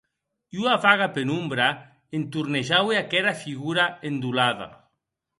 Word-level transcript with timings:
Ua 0.61 0.75
vaga 0.85 1.07
penombra 1.15 1.67
entornejaue 2.19 2.95
aquera 3.01 3.33
figura 3.43 3.85
endolada. 4.11 4.69